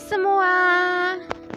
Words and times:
semua, 0.00 0.54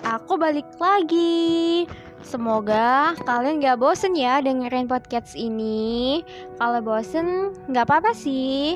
aku 0.03 0.35
balik 0.35 0.67
lagi. 0.75 1.87
Semoga 2.23 3.15
kalian 3.23 3.63
gak 3.63 3.79
bosen 3.79 4.19
ya 4.19 4.43
dengerin 4.43 4.91
podcast 4.91 5.35
ini. 5.39 6.23
Kalau 6.59 6.83
bosen, 6.83 7.55
gak 7.71 7.87
apa-apa 7.87 8.11
sih. 8.11 8.75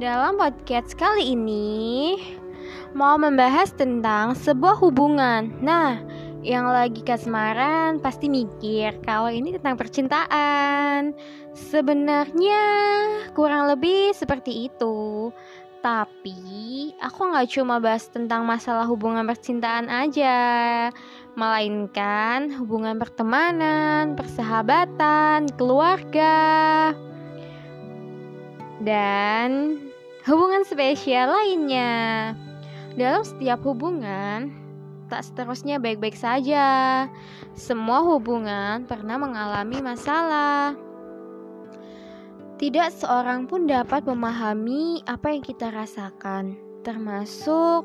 Dalam 0.00 0.40
podcast 0.40 0.96
kali 0.96 1.36
ini, 1.36 2.16
mau 2.96 3.20
membahas 3.20 3.72
tentang 3.76 4.32
sebuah 4.32 4.80
hubungan. 4.80 5.52
Nah, 5.60 6.00
yang 6.44 6.68
lagi 6.68 7.00
kasmaran 7.04 8.00
pasti 8.00 8.28
mikir 8.28 8.96
kalau 9.04 9.28
ini 9.28 9.56
tentang 9.56 9.76
percintaan. 9.76 11.16
Sebenarnya 11.56 12.62
kurang 13.32 13.72
lebih 13.72 14.12
seperti 14.12 14.68
itu. 14.68 15.32
Tapi 15.86 16.90
aku 16.98 17.30
nggak 17.30 17.46
cuma 17.54 17.78
bahas 17.78 18.10
tentang 18.10 18.42
masalah 18.42 18.90
hubungan 18.90 19.22
percintaan 19.22 19.86
aja, 19.86 20.34
melainkan 21.38 22.50
hubungan 22.58 22.98
pertemanan, 22.98 24.18
persahabatan, 24.18 25.46
keluarga, 25.54 26.90
dan 28.82 29.78
hubungan 30.26 30.66
spesial 30.66 31.30
lainnya. 31.30 32.34
Dalam 32.98 33.22
setiap 33.22 33.62
hubungan, 33.62 34.50
tak 35.06 35.22
seterusnya 35.22 35.78
baik-baik 35.78 36.18
saja. 36.18 37.06
Semua 37.54 38.02
hubungan 38.02 38.90
pernah 38.90 39.22
mengalami 39.22 39.78
masalah. 39.78 40.85
Tidak 42.56 42.88
seorang 42.88 43.44
pun 43.44 43.68
dapat 43.68 44.08
memahami 44.08 45.04
apa 45.04 45.28
yang 45.28 45.44
kita 45.44 45.68
rasakan, 45.68 46.56
termasuk 46.88 47.84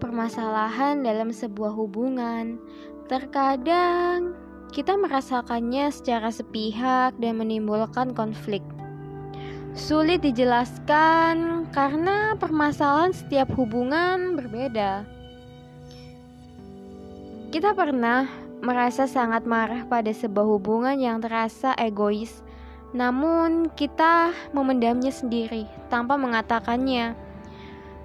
permasalahan 0.00 1.04
dalam 1.04 1.28
sebuah 1.28 1.76
hubungan. 1.76 2.56
Terkadang 3.04 4.32
kita 4.72 4.96
merasakannya 4.96 5.92
secara 5.92 6.32
sepihak 6.32 7.20
dan 7.20 7.36
menimbulkan 7.36 8.16
konflik. 8.16 8.64
Sulit 9.76 10.24
dijelaskan 10.24 11.68
karena 11.76 12.32
permasalahan 12.40 13.12
setiap 13.12 13.52
hubungan 13.60 14.40
berbeda. 14.40 15.04
Kita 17.52 17.76
pernah 17.76 18.24
merasa 18.64 19.04
sangat 19.04 19.44
marah 19.44 19.84
pada 19.84 20.16
sebuah 20.16 20.48
hubungan 20.56 20.96
yang 20.96 21.20
terasa 21.20 21.76
egois 21.76 22.47
namun 22.96 23.68
kita 23.76 24.32
memendamnya 24.56 25.12
sendiri 25.12 25.68
tanpa 25.92 26.16
mengatakannya. 26.16 27.12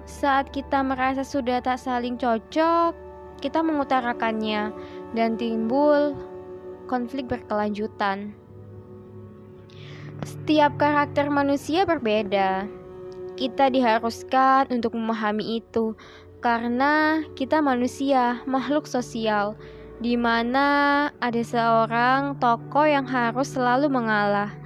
Saat 0.04 0.52
kita 0.52 0.84
merasa 0.84 1.24
sudah 1.24 1.64
tak 1.64 1.80
saling 1.80 2.20
cocok, 2.20 2.92
kita 3.40 3.64
mengutarakannya 3.64 4.76
dan 5.16 5.40
timbul 5.40 6.12
konflik 6.84 7.24
berkelanjutan. 7.24 8.36
Setiap 10.24 10.76
karakter 10.76 11.32
manusia 11.32 11.88
berbeda. 11.88 12.68
Kita 13.34 13.66
diharuskan 13.72 14.70
untuk 14.70 14.94
memahami 14.94 15.58
itu 15.58 15.96
karena 16.44 17.24
kita 17.34 17.64
manusia, 17.64 18.44
makhluk 18.44 18.84
sosial, 18.84 19.56
di 19.98 20.14
mana 20.14 21.08
ada 21.18 21.42
seorang 21.42 22.36
tokoh 22.36 22.84
yang 22.84 23.08
harus 23.08 23.50
selalu 23.50 23.90
mengalah 23.90 24.63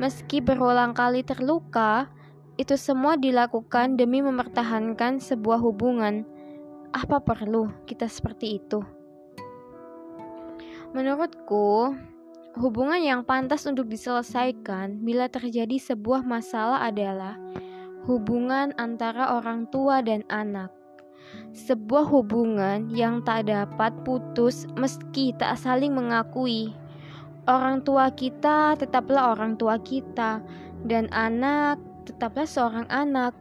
Meski 0.00 0.40
berulang 0.40 0.96
kali 0.96 1.20
terluka, 1.20 2.08
itu 2.56 2.72
semua 2.80 3.20
dilakukan 3.20 4.00
demi 4.00 4.24
mempertahankan 4.24 5.20
sebuah 5.20 5.60
hubungan. 5.60 6.24
Apa 6.96 7.20
perlu 7.20 7.68
kita 7.84 8.08
seperti 8.08 8.56
itu? 8.56 8.80
Menurutku, 10.96 11.92
hubungan 12.56 12.96
yang 12.96 13.28
pantas 13.28 13.68
untuk 13.68 13.92
diselesaikan 13.92 15.04
bila 15.04 15.28
terjadi 15.28 15.76
sebuah 15.76 16.24
masalah 16.24 16.80
adalah 16.80 17.36
hubungan 18.08 18.72
antara 18.80 19.36
orang 19.36 19.68
tua 19.68 20.00
dan 20.00 20.24
anak. 20.32 20.72
Sebuah 21.52 22.08
hubungan 22.08 22.88
yang 22.88 23.20
tak 23.20 23.52
dapat 23.52 23.92
putus 24.08 24.64
meski 24.80 25.36
tak 25.36 25.60
saling 25.60 25.92
mengakui 25.92 26.72
Orang 27.48 27.86
tua 27.86 28.12
kita 28.12 28.76
tetaplah 28.76 29.32
orang 29.32 29.56
tua 29.56 29.80
kita, 29.80 30.44
dan 30.84 31.08
anak 31.12 31.80
tetaplah 32.04 32.48
seorang 32.48 32.88
anak. 32.90 33.32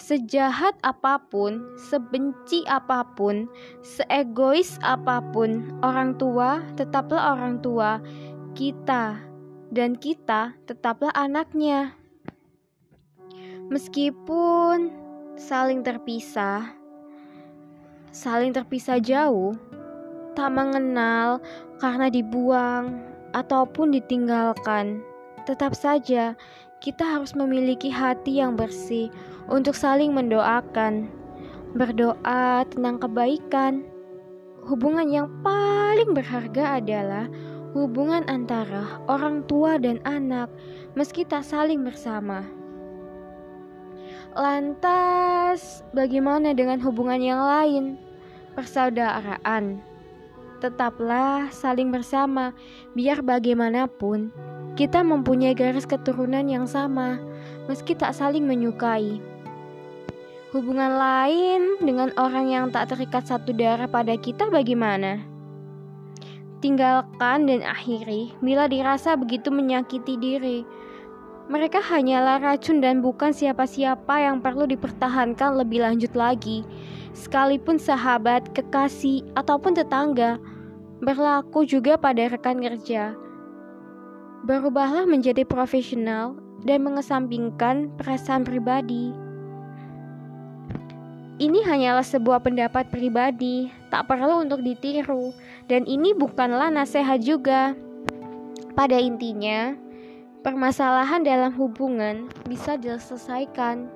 Sejahat 0.00 0.74
apa 0.82 1.20
pun, 1.30 1.62
sebenci 1.78 2.64
apa 2.66 3.06
pun, 3.14 3.46
seegois 3.84 4.80
apa 4.82 5.20
pun, 5.30 5.68
orang 5.84 6.16
tua 6.16 6.64
tetaplah 6.74 7.36
orang 7.36 7.60
tua 7.60 8.00
kita, 8.56 9.20
dan 9.70 9.94
kita 9.94 10.56
tetaplah 10.64 11.12
anaknya. 11.12 11.94
Meskipun 13.68 14.90
saling 15.36 15.84
terpisah, 15.84 16.72
saling 18.10 18.50
terpisah 18.56 18.98
jauh, 18.98 19.54
tak 20.32 20.50
mengenal 20.50 21.38
karena 21.78 22.08
dibuang, 22.08 23.11
ataupun 23.32 23.92
ditinggalkan. 23.92 25.00
Tetap 25.44 25.74
saja, 25.74 26.38
kita 26.78 27.02
harus 27.02 27.34
memiliki 27.34 27.90
hati 27.90 28.38
yang 28.38 28.54
bersih 28.54 29.10
untuk 29.50 29.74
saling 29.74 30.14
mendoakan, 30.14 31.10
berdoa 31.74 32.62
tentang 32.70 32.96
kebaikan. 33.02 33.82
Hubungan 34.62 35.10
yang 35.10 35.28
paling 35.42 36.14
berharga 36.14 36.78
adalah 36.78 37.26
hubungan 37.74 38.22
antara 38.30 39.02
orang 39.10 39.42
tua 39.50 39.80
dan 39.82 39.98
anak, 40.06 40.46
meski 40.94 41.26
tak 41.26 41.42
saling 41.42 41.82
bersama. 41.82 42.46
Lantas, 44.32 45.82
bagaimana 45.92 46.54
dengan 46.56 46.80
hubungan 46.80 47.20
yang 47.20 47.42
lain? 47.42 48.00
Persaudaraan 48.56 49.91
tetaplah 50.62 51.50
saling 51.50 51.90
bersama, 51.90 52.54
biar 52.94 53.18
bagaimanapun 53.26 54.30
kita 54.72 55.04
mempunyai 55.04 55.52
garis 55.52 55.84
keturunan 55.84 56.48
yang 56.48 56.64
sama, 56.64 57.20
meski 57.68 57.92
tak 57.92 58.16
saling 58.16 58.48
menyukai. 58.48 59.20
Hubungan 60.52 60.96
lain 60.96 61.76
dengan 61.80 62.12
orang 62.16 62.48
yang 62.48 62.66
tak 62.72 62.92
terikat 62.92 63.28
satu 63.28 63.52
darah 63.52 63.88
pada 63.88 64.16
kita 64.16 64.48
bagaimana? 64.48 65.20
Tinggalkan 66.64 67.48
dan 67.48 67.60
akhiri 67.64 68.32
bila 68.40 68.64
dirasa 68.64 69.12
begitu 69.18 69.52
menyakiti 69.52 70.16
diri. 70.16 70.64
Mereka 71.52 71.82
hanyalah 71.82 72.40
racun 72.40 72.80
dan 72.80 73.04
bukan 73.04 73.34
siapa-siapa 73.34 74.24
yang 74.24 74.40
perlu 74.40 74.64
dipertahankan 74.64 75.58
lebih 75.58 75.84
lanjut 75.84 76.14
lagi. 76.16 76.64
Sekalipun 77.12 77.76
sahabat, 77.76 78.56
kekasih, 78.56 79.20
ataupun 79.36 79.76
tetangga, 79.76 80.40
berlaku 81.02 81.66
juga 81.66 81.98
pada 81.98 82.30
rekan 82.30 82.62
kerja. 82.62 83.18
Berubahlah 84.46 85.02
menjadi 85.02 85.42
profesional 85.42 86.38
dan 86.62 86.86
mengesampingkan 86.86 87.90
perasaan 87.98 88.46
pribadi. 88.46 89.10
Ini 91.42 91.66
hanyalah 91.66 92.06
sebuah 92.06 92.46
pendapat 92.46 92.94
pribadi, 92.94 93.66
tak 93.90 94.06
perlu 94.06 94.46
untuk 94.46 94.62
ditiru, 94.62 95.34
dan 95.66 95.82
ini 95.90 96.14
bukanlah 96.14 96.70
nasihat 96.70 97.18
juga. 97.18 97.74
Pada 98.78 98.94
intinya, 98.94 99.74
permasalahan 100.46 101.26
dalam 101.26 101.50
hubungan 101.58 102.30
bisa 102.46 102.78
diselesaikan 102.78 103.90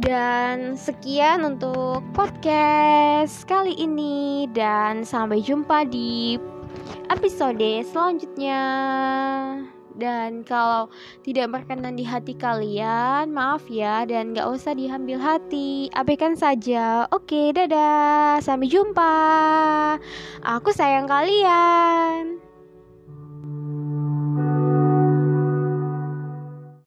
dan 0.00 0.78
sekian 0.78 1.44
untuk 1.44 2.00
podcast 2.16 3.44
kali 3.44 3.76
ini 3.76 4.48
dan 4.56 5.04
sampai 5.04 5.44
jumpa 5.44 5.84
di 5.84 6.40
episode 7.12 7.84
selanjutnya. 7.84 8.62
Dan 9.92 10.40
kalau 10.48 10.88
tidak 11.20 11.52
berkenan 11.52 12.00
di 12.00 12.04
hati 12.08 12.32
kalian, 12.32 13.28
maaf 13.28 13.68
ya 13.68 14.08
dan 14.08 14.32
gak 14.32 14.48
usah 14.48 14.72
diambil 14.72 15.20
hati, 15.20 15.92
abaikan 15.92 16.32
saja. 16.32 17.04
Oke, 17.12 17.52
dadah, 17.52 18.40
sampai 18.40 18.72
jumpa. 18.72 19.16
Aku 20.40 20.72
sayang 20.72 21.04
kalian. 21.04 22.51